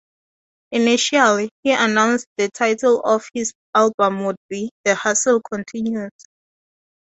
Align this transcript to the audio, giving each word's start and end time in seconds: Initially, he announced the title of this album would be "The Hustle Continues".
Initially, 0.71 1.51
he 1.61 1.73
announced 1.73 2.25
the 2.35 2.49
title 2.49 3.01
of 3.01 3.23
this 3.35 3.53
album 3.75 4.23
would 4.25 4.37
be 4.49 4.71
"The 4.83 4.95
Hustle 4.95 5.41
Continues". 5.43 6.09